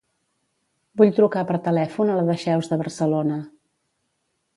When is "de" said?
2.73-2.79